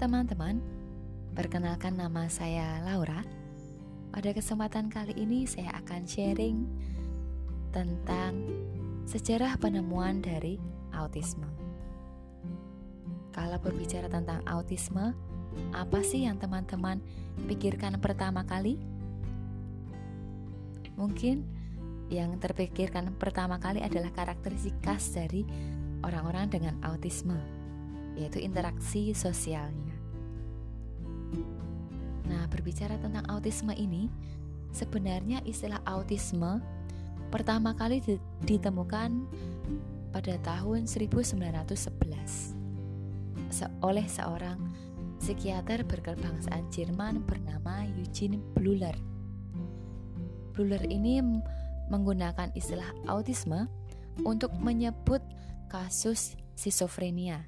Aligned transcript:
teman-teman, 0.00 0.64
perkenalkan 1.36 1.92
nama 1.92 2.24
saya 2.32 2.80
Laura. 2.88 3.20
Pada 4.08 4.32
kesempatan 4.32 4.88
kali 4.88 5.12
ini 5.12 5.44
saya 5.44 5.76
akan 5.76 6.08
sharing 6.08 6.64
tentang 7.68 8.32
sejarah 9.04 9.60
penemuan 9.60 10.24
dari 10.24 10.56
autisme. 10.96 11.44
Kalau 13.28 13.60
berbicara 13.60 14.08
tentang 14.08 14.40
autisme, 14.48 15.12
apa 15.76 16.00
sih 16.00 16.24
yang 16.24 16.40
teman-teman 16.40 17.04
pikirkan 17.44 18.00
pertama 18.00 18.40
kali? 18.48 18.80
Mungkin 20.96 21.44
yang 22.08 22.40
terpikirkan 22.40 23.12
pertama 23.20 23.60
kali 23.60 23.84
adalah 23.84 24.08
karakteristik 24.16 24.80
khas 24.80 25.12
dari 25.12 25.44
orang-orang 26.00 26.48
dengan 26.48 26.80
autisme, 26.88 27.36
yaitu 28.16 28.40
interaksi 28.40 29.12
sosialnya. 29.12 29.89
Nah, 32.30 32.46
berbicara 32.46 32.98
tentang 33.02 33.26
autisme 33.26 33.74
ini, 33.74 34.06
sebenarnya 34.70 35.42
istilah 35.42 35.82
autisme 35.86 36.62
pertama 37.30 37.74
kali 37.74 38.02
ditemukan 38.42 39.26
pada 40.10 40.34
tahun 40.42 40.90
1911 40.90 42.58
oleh 43.82 44.06
seorang 44.06 44.58
psikiater 45.20 45.84
berkebangsaan 45.84 46.70
Jerman 46.72 47.22
bernama 47.26 47.84
Eugene 47.98 48.40
Bleuler. 48.56 48.94
Bleuler 50.54 50.82
ini 50.88 51.20
menggunakan 51.90 52.54
istilah 52.54 52.88
autisme 53.10 53.66
untuk 54.22 54.54
menyebut 54.58 55.22
kasus 55.70 56.34
skizofrenia. 56.54 57.46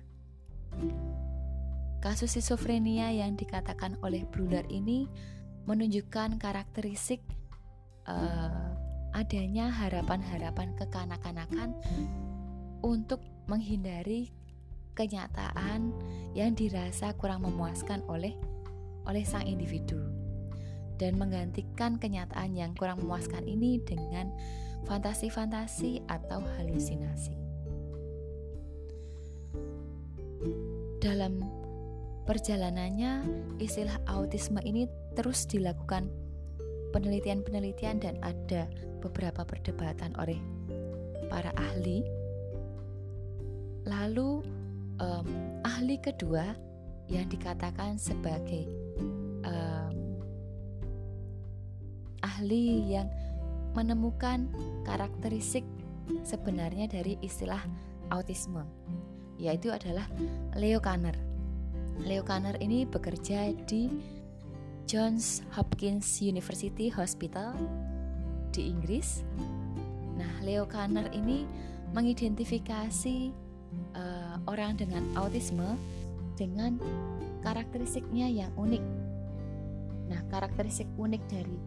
Kasus 2.03 2.35
skizofrenia 2.35 3.15
yang 3.15 3.39
dikatakan 3.39 3.95
oleh 4.03 4.27
Bleuler 4.27 4.67
ini 4.67 5.07
menunjukkan 5.71 6.43
karakteristik 6.43 7.23
uh, 8.11 8.75
adanya 9.15 9.71
harapan-harapan 9.71 10.75
kekanak-kanakan 10.75 11.79
untuk 12.83 13.23
menghindari 13.47 14.35
kenyataan 14.99 15.95
yang 16.35 16.59
dirasa 16.59 17.15
kurang 17.15 17.47
memuaskan 17.47 18.03
oleh 18.11 18.35
oleh 19.07 19.23
sang 19.23 19.47
individu 19.47 20.03
dan 20.99 21.15
menggantikan 21.15 22.03
kenyataan 22.03 22.59
yang 22.59 22.75
kurang 22.75 22.99
memuaskan 22.99 23.47
ini 23.47 23.79
dengan 23.87 24.35
fantasi-fantasi 24.91 26.03
atau 26.11 26.43
halusinasi. 26.59 27.35
Dalam 31.03 31.62
perjalanannya, 32.25 33.27
istilah 33.59 33.99
autisme 34.07 34.63
ini 34.63 34.87
terus 35.19 35.45
dilakukan 35.49 36.09
penelitian-penelitian 36.93 38.01
dan 38.01 38.21
ada 38.23 38.69
beberapa 39.01 39.43
perdebatan 39.43 40.15
oleh 40.21 40.39
para 41.33 41.51
ahli. 41.57 42.05
Lalu 43.83 44.45
um, 45.03 45.27
ahli 45.67 45.99
kedua 45.99 46.55
yang 47.11 47.27
dikatakan 47.27 47.99
sebagai 47.99 48.71
ahli 52.43 52.91
yang 52.91 53.07
menemukan 53.79 54.51
karakteristik 54.83 55.63
sebenarnya 56.27 56.91
dari 56.91 57.15
istilah 57.23 57.63
autisme, 58.11 58.67
yaitu 59.39 59.71
adalah 59.71 60.11
Leo 60.59 60.83
Kanner. 60.83 61.15
Leo 62.01 62.25
Kanner 62.25 62.57
ini 62.65 62.89
bekerja 62.89 63.53
di 63.69 63.93
Johns 64.89 65.45
Hopkins 65.53 66.25
University 66.25 66.89
Hospital 66.89 67.53
di 68.53 68.73
Inggris. 68.73 69.21
Nah, 70.17 70.33
Leo 70.41 70.65
Kanner 70.65 71.13
ini 71.13 71.45
mengidentifikasi 71.93 73.33
uh, 73.97 74.37
orang 74.49 74.81
dengan 74.81 75.05
autisme 75.17 75.77
dengan 76.37 76.81
karakteristiknya 77.45 78.29
yang 78.29 78.53
unik. 78.57 78.85
Nah, 80.09 80.21
karakteristik 80.33 80.89
unik 80.97 81.23
dari 81.29 81.59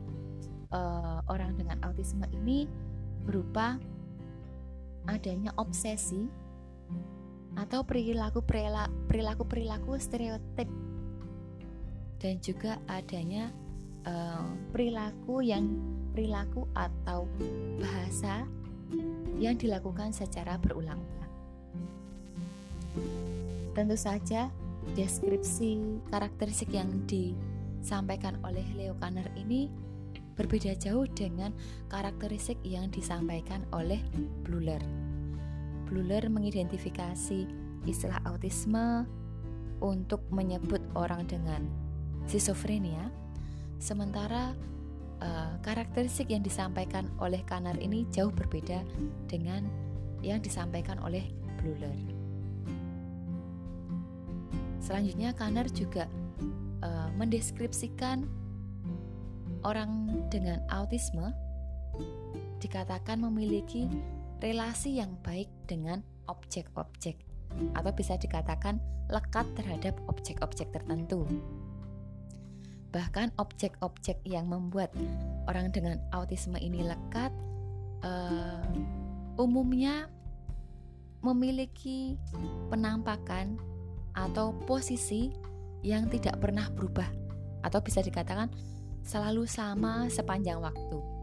uh, 0.74 1.22
orang 1.30 1.57
dengan 1.57 1.78
autisme 1.86 2.25
ini 2.34 2.66
berupa 3.25 3.78
adanya 5.06 5.53
obsesi 5.57 6.25
atau 7.56 7.88
perilaku 7.88 8.44
perilaku 8.44 9.44
perilaku 9.48 9.96
stereotip 9.96 10.68
dan 12.20 12.40
juga 12.44 12.80
adanya 12.88 13.52
uh, 14.08 14.48
perilaku 14.72 15.44
yang 15.44 15.68
perilaku 16.16 16.68
atau 16.76 17.28
bahasa 17.80 18.48
yang 19.36 19.60
dilakukan 19.60 20.16
secara 20.16 20.56
berulang-ulang. 20.56 21.32
Tentu 23.76 23.98
saja 24.00 24.48
deskripsi 24.96 26.00
karakteristik 26.08 26.72
yang 26.72 26.88
disampaikan 27.10 28.40
oleh 28.48 28.64
Leo 28.80 28.96
Kanner 28.96 29.28
ini 29.36 29.68
berbeda 30.40 30.76
jauh 30.80 31.08
dengan 31.12 31.52
karakteristik 31.92 32.60
yang 32.64 32.88
disampaikan 32.92 33.68
oleh 33.76 34.00
Bluler. 34.48 35.05
Bluler 35.85 36.25
mengidentifikasi 36.28 37.46
istilah 37.85 38.19
autisme 38.25 39.06
untuk 39.79 40.25
menyebut 40.34 40.81
orang 40.97 41.29
dengan 41.29 41.62
skizofrenia, 42.25 43.13
sementara 43.78 44.57
uh, 45.22 45.53
karakteristik 45.62 46.34
yang 46.34 46.41
disampaikan 46.41 47.06
oleh 47.22 47.45
Kanar 47.45 47.78
ini 47.78 48.09
jauh 48.09 48.34
berbeda 48.34 48.81
dengan 49.29 49.69
yang 50.25 50.41
disampaikan 50.41 50.97
oleh 51.06 51.22
Bluler. 51.62 51.94
Selanjutnya 54.81 55.34
Kanar 55.38 55.69
juga 55.69 56.09
uh, 56.81 57.09
mendeskripsikan 57.13 58.25
Orang 59.66 60.22
dengan 60.29 60.62
autisme 60.69 61.34
dikatakan 62.62 63.18
memiliki 63.18 63.90
relasi 64.45 65.01
yang 65.01 65.17
baik 65.25 65.50
dengan 65.66 66.06
objek-objek 66.29 67.17
atau 67.73 67.89
bisa 67.89 68.13
dikatakan 68.13 68.78
lekat 69.09 69.50
terhadap 69.57 69.97
objek-objek 70.06 70.69
tertentu. 70.69 71.25
Bahkan 72.94 73.33
objek-objek 73.41 74.22
yang 74.22 74.45
membuat 74.45 74.94
orang 75.50 75.73
dengan 75.73 75.97
autisme 76.13 76.61
ini 76.61 76.85
lekat 76.85 77.33
uh, 78.06 78.61
umumnya 79.41 80.13
memiliki 81.25 82.13
penampakan 82.69 83.57
atau 84.13 84.53
posisi 84.69 85.33
yang 85.81 86.06
tidak 86.06 86.38
pernah 86.38 86.69
berubah 86.69 87.09
atau 87.66 87.81
bisa 87.81 88.06
dikatakan 88.06 88.53
selalu 89.01 89.50
sama 89.50 90.06
sepanjang 90.06 90.62
waktu. 90.62 91.16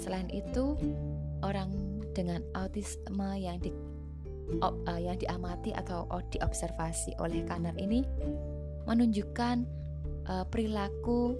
Selain 0.00 0.30
itu, 0.32 0.80
orang 1.44 2.00
dengan 2.16 2.40
autisme 2.56 3.36
yang 3.36 3.60
di 3.60 3.68
uh, 4.64 4.96
yang 4.96 5.20
diamati 5.20 5.76
atau 5.76 6.08
diobservasi 6.32 7.20
oleh 7.20 7.44
Kanner 7.44 7.76
ini 7.76 8.00
menunjukkan 8.88 9.68
uh, 10.28 10.44
perilaku 10.48 11.36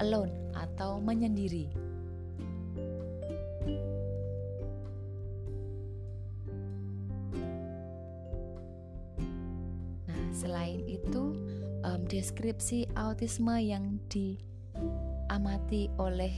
alone 0.00 0.32
atau 0.56 0.98
menyendiri. 0.98 1.68
Nah, 10.08 10.24
selain 10.32 10.82
itu, 10.88 11.36
um, 11.84 12.00
deskripsi 12.08 12.88
autisme 12.96 13.54
yang 13.60 14.00
diamati 14.08 15.88
oleh 16.00 16.32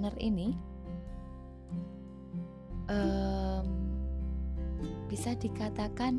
Kanner 0.00 0.16
ini 0.16 0.56
um, 2.88 3.68
bisa 5.12 5.36
dikatakan 5.36 6.16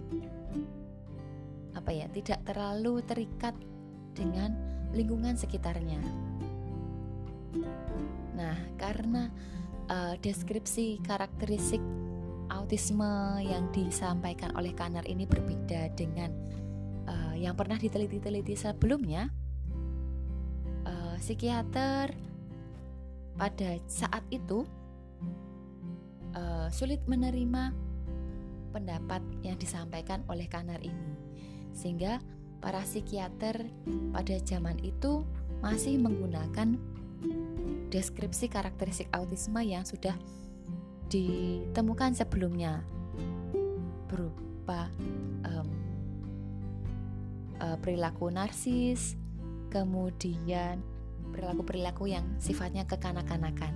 apa 1.73 1.89
ya 1.89 2.05
tidak 2.13 2.45
terlalu 2.45 3.01
terikat 3.01 3.57
dengan 4.13 4.53
lingkungan 4.93 5.33
sekitarnya. 5.33 5.97
Nah, 8.37 8.53
karena 8.77 9.33
uh, 9.89 10.13
deskripsi 10.21 11.01
karakteristik 11.01 11.81
autisme 12.53 13.41
yang 13.41 13.65
disampaikan 13.73 14.53
oleh 14.53 14.77
Kanner 14.77 15.09
ini 15.09 15.25
berbeda 15.25 15.89
dengan 15.97 16.29
uh, 17.09 17.33
yang 17.33 17.57
pernah 17.57 17.81
diteliti-teliti 17.81 18.53
sebelumnya. 18.53 19.25
Uh, 20.85 21.17
psikiater 21.17 22.30
pada 23.35 23.77
saat 23.87 24.23
itu 24.29 24.67
uh, 26.35 26.67
sulit 26.71 26.99
menerima 27.07 27.71
pendapat 28.71 29.19
yang 29.43 29.59
disampaikan 29.59 30.23
oleh 30.31 30.47
Kanar 30.47 30.79
ini. 30.79 31.15
Sehingga 31.75 32.19
para 32.63 32.83
psikiater 32.83 33.67
pada 34.15 34.35
zaman 34.43 34.79
itu 34.83 35.27
masih 35.59 35.99
menggunakan 35.99 36.79
deskripsi 37.91 38.47
karakteristik 38.47 39.11
autisme 39.11 39.59
yang 39.61 39.83
sudah 39.83 40.15
ditemukan 41.11 42.15
sebelumnya 42.15 42.79
berupa 44.07 44.87
um, 45.43 45.67
uh, 47.59 47.77
perilaku 47.83 48.31
narsis, 48.31 49.19
kemudian 49.67 50.79
perilaku-perilaku 51.31 52.11
yang 52.11 52.27
sifatnya 52.37 52.85
kekanak-kanakan. 52.85 53.73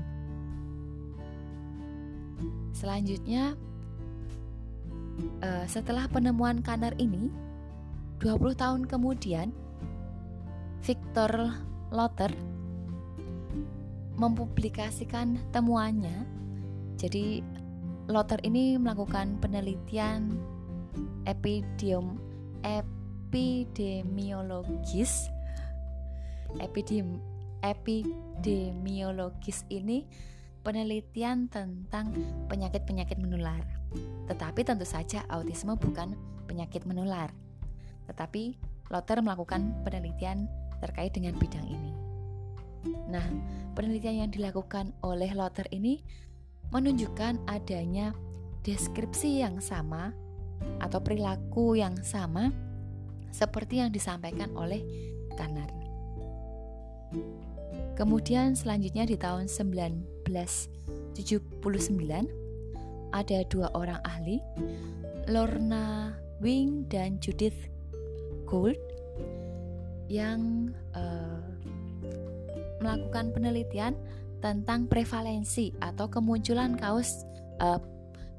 Selanjutnya, 2.76 3.56
uh, 5.40 5.64
setelah 5.66 6.12
penemuan 6.12 6.62
Kanner 6.62 6.94
ini, 7.00 7.32
20 8.20 8.56
tahun 8.56 8.86
kemudian, 8.86 9.52
Victor 10.84 11.50
Lotter 11.90 12.30
mempublikasikan 14.16 15.40
temuannya. 15.56 16.26
Jadi, 17.00 17.44
Lotter 18.06 18.38
ini 18.46 18.78
melakukan 18.78 19.42
penelitian 19.42 20.38
epidemiom, 21.26 22.22
epidemiologis 22.62 25.34
epidem, 26.60 27.20
epidemiologis 27.66 29.66
ini 29.74 30.06
penelitian 30.66 31.50
tentang 31.50 32.14
penyakit-penyakit 32.50 33.22
menular. 33.22 33.62
Tetapi 34.30 34.66
tentu 34.66 34.86
saja 34.86 35.24
autisme 35.30 35.78
bukan 35.78 36.18
penyakit 36.50 36.86
menular. 36.90 37.30
Tetapi 38.10 38.58
Lotter 38.94 39.18
melakukan 39.22 39.74
penelitian 39.82 40.46
terkait 40.78 41.14
dengan 41.14 41.34
bidang 41.42 41.66
ini. 41.66 41.92
Nah, 43.10 43.26
penelitian 43.74 44.26
yang 44.26 44.32
dilakukan 44.34 44.94
oleh 45.02 45.34
Lotter 45.34 45.66
ini 45.74 46.06
menunjukkan 46.70 47.50
adanya 47.50 48.14
deskripsi 48.62 49.42
yang 49.42 49.62
sama 49.62 50.14
atau 50.82 51.02
perilaku 51.02 51.78
yang 51.78 51.98
sama 52.02 52.50
seperti 53.30 53.82
yang 53.82 53.94
disampaikan 53.94 54.54
oleh 54.54 54.82
Kanar. 55.36 55.70
Kemudian 57.96 58.60
selanjutnya 58.60 59.08
di 59.08 59.16
tahun 59.16 59.48
1979 59.48 61.16
ada 63.16 63.38
dua 63.48 63.72
orang 63.72 64.04
ahli, 64.04 64.44
Lorna 65.32 66.12
Wing 66.44 66.84
dan 66.92 67.16
Judith 67.24 67.72
Gould 68.44 68.76
yang 70.12 70.70
uh, 70.92 71.40
melakukan 72.84 73.32
penelitian 73.32 73.96
tentang 74.44 74.86
prevalensi 74.86 75.74
atau 75.82 76.12
kemunculan 76.12 76.78
kaus 76.78 77.26
uh, 77.64 77.82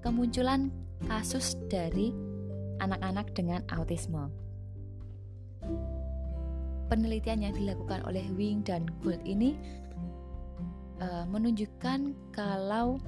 kemunculan 0.05 0.71
kasus 1.09 1.59
dari 1.67 2.15
anak-anak 2.79 3.33
dengan 3.35 3.65
autisme 3.73 4.31
penelitian 6.87 7.43
yang 7.43 7.55
dilakukan 7.55 8.03
oleh 8.07 8.25
Wing 8.35 8.63
dan 8.63 8.87
Gould 9.03 9.21
ini 9.27 9.59
uh, 11.03 11.25
menunjukkan 11.29 12.15
kalau 12.33 13.03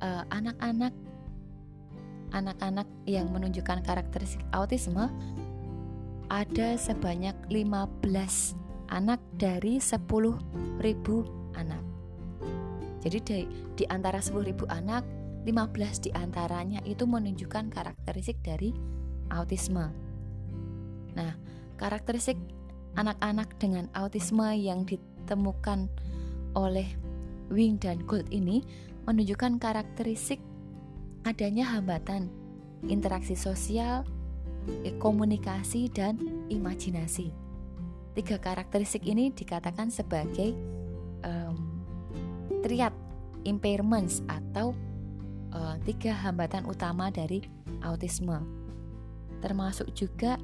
uh, 0.00 0.24
anak-anak 0.32 0.94
anak-anak 2.32 2.88
yang 3.04 3.28
menunjukkan 3.28 3.84
karakteristik 3.84 4.40
autisme 4.56 5.12
ada 6.32 6.80
sebanyak 6.80 7.36
15 7.52 8.56
anak 8.88 9.20
dari 9.36 9.76
10.000 9.76 10.80
anak. 11.60 11.82
Jadi 13.04 13.18
di, 13.20 13.38
di 13.76 13.84
antara 13.92 14.16
10.000 14.16 14.64
anak, 14.72 15.04
15 15.44 16.04
di 16.08 16.10
antaranya 16.16 16.80
itu 16.88 17.04
menunjukkan 17.04 17.68
karakteristik 17.68 18.40
dari 18.40 18.72
autisme. 19.32 19.88
Nah, 21.16 21.32
karakteristik 21.80 22.36
anak-anak 22.96 23.56
dengan 23.56 23.88
autisme 23.96 24.52
yang 24.52 24.84
ditemukan 24.84 25.88
oleh 26.52 26.88
Wing 27.48 27.80
dan 27.80 28.04
Gold 28.04 28.28
ini 28.28 28.60
menunjukkan 29.08 29.56
karakteristik 29.56 30.38
adanya 31.24 31.72
hambatan 31.72 32.28
interaksi 32.86 33.32
sosial, 33.38 34.04
komunikasi, 34.98 35.88
dan 35.90 36.18
imajinasi. 36.50 37.30
Tiga 38.12 38.36
karakteristik 38.36 39.08
ini 39.08 39.32
dikatakan 39.32 39.88
sebagai 39.88 40.52
um, 41.24 41.56
triad 42.60 42.92
impairments 43.48 44.20
atau 44.28 44.76
uh, 45.56 45.80
tiga 45.82 46.12
hambatan 46.12 46.68
utama 46.68 47.08
dari 47.08 47.40
autisme 47.80 48.61
termasuk 49.42 49.90
juga 49.92 50.38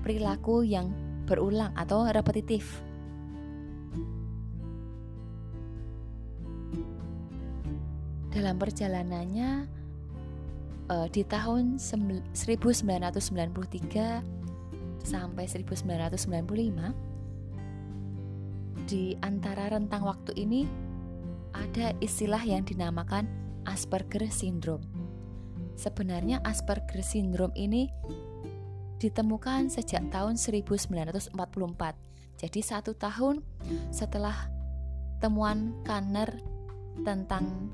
perilaku 0.00 0.64
yang 0.64 0.88
berulang 1.28 1.76
atau 1.76 2.08
repetitif. 2.08 2.80
Dalam 8.34 8.58
perjalanannya 8.58 9.70
uh, 10.90 11.06
di 11.08 11.22
tahun 11.22 11.78
1993 11.78 12.34
sampai 15.04 15.44
1995 15.46 17.14
di 18.84 19.16
antara 19.24 19.72
rentang 19.72 20.04
waktu 20.04 20.36
ini 20.36 20.68
ada 21.54 21.94
istilah 22.02 22.42
yang 22.42 22.66
dinamakan 22.66 23.30
Asperger 23.64 24.28
syndrome. 24.28 24.93
Sebenarnya 25.74 26.38
Asperger 26.46 27.02
syndrome 27.02 27.54
ini 27.58 27.90
ditemukan 29.02 29.68
sejak 29.68 30.06
tahun 30.08 30.38
1944. 30.38 31.34
Jadi 32.40 32.60
satu 32.62 32.96
tahun 32.96 33.42
setelah 33.92 34.48
temuan 35.22 35.72
Kanner 35.86 36.40
tentang 37.02 37.70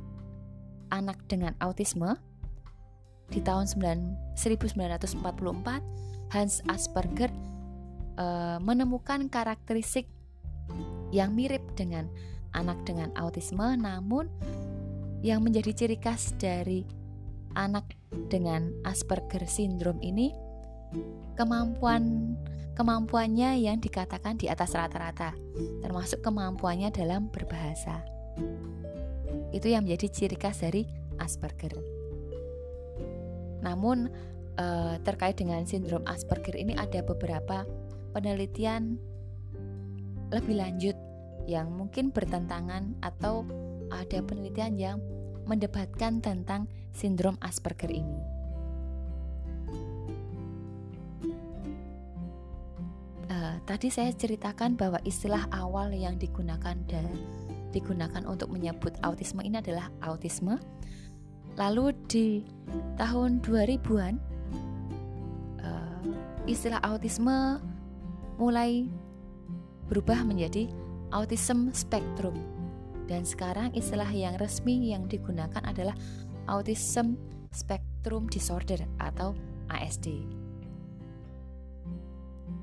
anak 0.91 1.19
dengan 1.31 1.55
autisme 1.63 2.19
di 3.31 3.39
tahun 3.39 3.67
1944 3.71 4.35
Hans 6.35 6.63
Asperger 6.67 7.31
e, 8.19 8.27
menemukan 8.59 9.31
karakteristik 9.31 10.11
yang 11.15 11.35
mirip 11.35 11.63
dengan 11.79 12.11
anak 12.55 12.83
dengan 12.83 13.15
autisme 13.15 13.63
namun 13.79 14.27
yang 15.23 15.43
menjadi 15.47 15.71
ciri 15.75 15.99
khas 15.99 16.35
dari 16.39 17.00
anak 17.55 17.95
dengan 18.31 18.71
Asperger 18.87 19.47
syndrome 19.47 20.03
ini 20.03 20.35
kemampuan 21.39 22.35
kemampuannya 22.75 23.61
yang 23.61 23.77
dikatakan 23.77 24.41
di 24.41 24.49
atas 24.49 24.73
rata-rata, 24.73 25.37
termasuk 25.85 26.25
kemampuannya 26.25 26.89
dalam 26.89 27.29
berbahasa. 27.29 28.01
Itu 29.53 29.69
yang 29.69 29.85
menjadi 29.85 30.09
ciri 30.09 30.37
khas 30.41 30.65
dari 30.65 30.89
Asperger. 31.21 31.77
Namun 33.61 34.09
eh, 34.57 34.95
terkait 35.05 35.37
dengan 35.37 35.61
sindrom 35.69 36.07
Asperger 36.09 36.57
ini 36.57 36.73
ada 36.73 37.05
beberapa 37.05 37.69
penelitian 38.17 38.97
lebih 40.31 40.57
lanjut 40.57 40.97
yang 41.45 41.69
mungkin 41.75 42.15
bertentangan 42.15 42.97
atau 43.03 43.43
ada 43.91 44.23
penelitian 44.23 44.79
yang 44.79 44.97
mendebatkan 45.45 46.23
tentang 46.23 46.71
sindrom 46.93 47.37
Asperger 47.41 47.91
ini. 47.91 48.19
Uh, 53.31 53.57
tadi 53.63 53.89
saya 53.95 54.11
ceritakan 54.11 54.75
bahwa 54.75 54.99
istilah 55.07 55.47
awal 55.55 55.95
yang 55.95 56.19
digunakan 56.19 56.75
dan 56.91 57.07
digunakan 57.71 58.27
untuk 58.27 58.51
menyebut 58.51 58.99
autisme 59.07 59.41
ini 59.47 59.63
adalah 59.63 59.87
autisme. 60.03 60.59
Lalu 61.55 61.95
di 62.11 62.29
tahun 62.99 63.39
2000-an 63.43 64.15
uh, 65.63 65.67
eh, 65.67 66.51
istilah 66.51 66.83
autisme 66.83 67.63
mulai 68.39 68.91
berubah 69.87 70.23
menjadi 70.27 70.71
autism 71.11 71.71
spectrum 71.75 72.35
dan 73.11 73.27
sekarang 73.27 73.75
istilah 73.75 74.07
yang 74.15 74.39
resmi 74.39 74.95
yang 74.95 75.11
digunakan 75.11 75.59
adalah 75.67 75.99
Autism 76.47 77.19
Spectrum 77.51 78.31
Disorder 78.31 78.81
atau 79.03 79.35
ASD. 79.69 80.25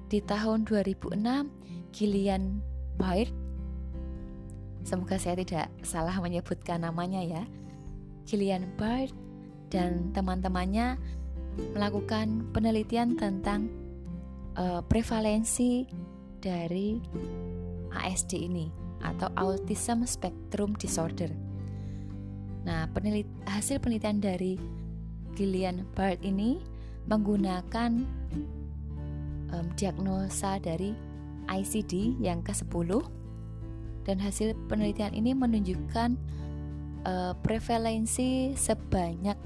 Di 0.07 0.23
tahun 0.23 0.63
2006, 0.63 1.19
Gillian 1.91 2.63
Baird 2.95 3.47
semoga 4.87 5.19
saya 5.19 5.35
tidak 5.43 5.67
salah 5.83 6.15
menyebutkan 6.23 6.87
namanya 6.87 7.19
ya. 7.19 7.43
Gillian 8.23 8.71
Bard 8.79 9.11
dan 9.67 10.15
teman-temannya 10.15 10.95
melakukan 11.75 12.47
penelitian 12.55 13.19
tentang 13.19 13.67
uh, 14.55 14.79
prevalensi 14.87 15.83
dari 16.39 17.03
ASD 17.91 18.39
ini 18.47 18.71
atau 19.03 19.27
Autism 19.35 20.07
Spectrum 20.07 20.71
Disorder. 20.79 21.46
Nah, 22.67 22.83
penelit 22.91 23.31
hasil 23.47 23.79
penelitian 23.79 24.19
dari 24.19 24.59
Gillian 25.39 25.87
Bard 25.95 26.19
ini 26.19 26.59
menggunakan 27.07 28.03
um, 29.55 29.65
diagnosa 29.79 30.59
dari 30.59 30.91
ICD 31.47 32.19
yang 32.19 32.43
ke-10 32.43 32.91
dan 34.03 34.19
hasil 34.19 34.51
penelitian 34.67 35.15
ini 35.15 35.31
menunjukkan 35.31 36.19
uh, 37.07 37.31
prevalensi 37.39 38.51
sebanyak 38.59 39.39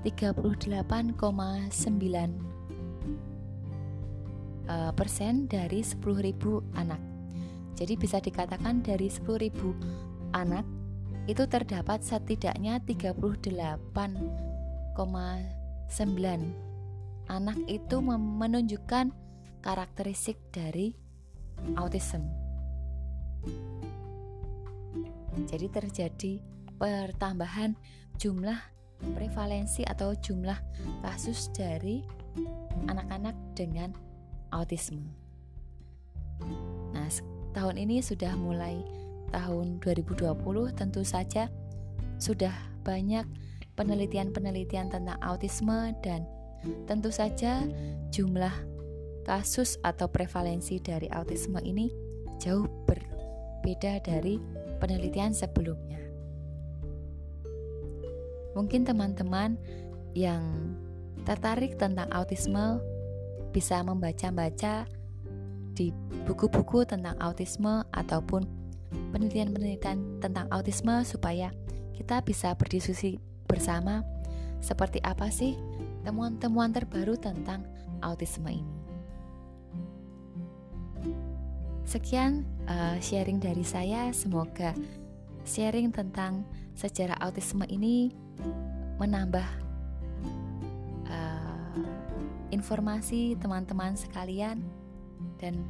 38,9 0.00 1.20
uh, 4.64 4.92
persen 4.96 5.44
dari 5.44 5.80
10.000 5.84 6.00
anak. 6.80 7.00
Jadi 7.76 7.92
bisa 8.00 8.16
dikatakan 8.16 8.80
dari 8.80 9.12
10.000 9.12 9.52
anak 10.32 10.64
itu 11.26 11.42
terdapat 11.50 12.06
setidaknya 12.06 12.78
38,9 12.86 13.90
anak 17.26 17.58
itu 17.66 17.96
menunjukkan 18.14 19.10
karakteristik 19.58 20.38
dari 20.54 20.94
autism. 21.74 22.22
Jadi 25.50 25.66
terjadi 25.68 26.32
pertambahan 26.78 27.74
jumlah 28.16 28.56
prevalensi 29.12 29.84
atau 29.84 30.16
jumlah 30.16 30.56
kasus 31.04 31.52
dari 31.52 32.00
anak-anak 32.88 33.36
dengan 33.52 33.92
autisme. 34.54 35.04
Nah, 36.94 37.10
tahun 37.52 37.76
ini 37.82 38.00
sudah 38.00 38.32
mulai 38.38 38.80
tahun 39.30 39.82
2020 39.82 40.32
tentu 40.74 41.02
saja 41.02 41.50
sudah 42.16 42.52
banyak 42.86 43.26
penelitian-penelitian 43.76 44.88
tentang 44.88 45.18
autisme 45.20 45.92
dan 46.00 46.24
tentu 46.88 47.12
saja 47.12 47.62
jumlah 48.10 48.52
kasus 49.26 49.76
atau 49.82 50.06
prevalensi 50.08 50.80
dari 50.80 51.10
autisme 51.12 51.58
ini 51.60 51.90
jauh 52.38 52.64
berbeda 52.86 54.00
dari 54.00 54.40
penelitian 54.78 55.34
sebelumnya. 55.34 56.00
Mungkin 58.56 58.88
teman-teman 58.88 59.60
yang 60.16 60.72
tertarik 61.28 61.76
tentang 61.76 62.08
autisme 62.08 62.80
bisa 63.52 63.84
membaca-baca 63.84 64.88
di 65.76 65.92
buku-buku 66.24 66.88
tentang 66.88 67.20
autisme 67.20 67.84
ataupun 67.92 68.48
penelitian-penelitian 69.12 70.22
tentang 70.22 70.46
autisme 70.50 71.02
supaya 71.02 71.50
kita 71.96 72.20
bisa 72.20 72.52
berdiskusi 72.54 73.18
bersama 73.48 74.04
seperti 74.60 75.00
apa 75.00 75.30
sih 75.30 75.56
temuan-temuan 76.04 76.70
terbaru 76.70 77.18
tentang 77.18 77.66
autisme 78.04 78.50
ini. 78.52 78.74
Sekian 81.86 82.42
uh, 82.66 82.98
sharing 82.98 83.38
dari 83.38 83.62
saya, 83.62 84.10
semoga 84.10 84.74
sharing 85.46 85.94
tentang 85.94 86.42
sejarah 86.74 87.14
autisme 87.22 87.62
ini 87.70 88.10
menambah 88.98 89.46
uh, 91.06 91.78
informasi 92.50 93.38
teman-teman 93.38 93.94
sekalian 93.94 94.66
dan 95.38 95.62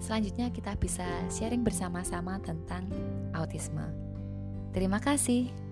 selanjutnya 0.00 0.52
kita 0.52 0.76
bisa 0.78 1.06
sharing 1.32 1.64
bersama-sama 1.66 2.38
tentang 2.42 2.88
autisme. 3.34 3.84
Terima 4.72 5.00
kasih. 5.00 5.65